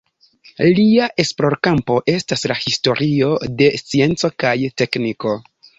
[0.79, 5.41] Lia esplorkampo estas la historio de scienco kaj tekniko.